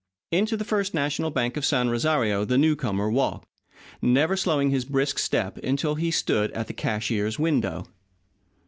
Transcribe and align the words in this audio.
Into 0.31 0.57
the 0.57 0.63
First 0.65 0.95
National 0.95 1.29
Bank 1.29 1.57
of 1.57 1.63
San 1.63 1.91
Rosario 1.91 2.43
the 2.43 2.57
newcomer 2.57 3.07
walked, 3.11 3.47
never 4.01 4.35
slowing 4.35 4.71
his 4.71 4.83
brisk 4.83 5.19
step 5.19 5.57
until 5.59 5.93
he 5.93 6.09
stood 6.09 6.49
at 6.53 6.65
the 6.65 6.73
cashier's 6.73 7.37
window. 7.37 7.85